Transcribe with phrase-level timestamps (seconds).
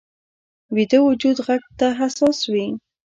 [0.75, 2.67] ویده وجود غږ ته حساس وي